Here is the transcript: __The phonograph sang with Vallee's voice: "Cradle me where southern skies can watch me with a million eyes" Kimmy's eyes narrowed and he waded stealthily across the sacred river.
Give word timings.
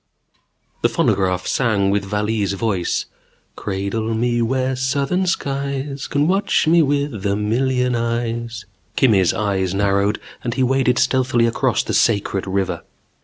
__The 0.83 0.89
phonograph 0.91 1.45
sang 1.45 1.91
with 1.91 2.05
Vallee's 2.05 2.53
voice: 2.53 3.05
"Cradle 3.55 4.15
me 4.15 4.41
where 4.41 4.75
southern 4.75 5.27
skies 5.27 6.07
can 6.07 6.27
watch 6.27 6.65
me 6.65 6.81
with 6.81 7.23
a 7.23 7.35
million 7.35 7.93
eyes" 7.95 8.65
Kimmy's 8.97 9.31
eyes 9.31 9.75
narrowed 9.75 10.19
and 10.43 10.55
he 10.55 10.63
waded 10.63 10.97
stealthily 10.97 11.45
across 11.45 11.83
the 11.83 11.93
sacred 11.93 12.47
river. 12.47 12.81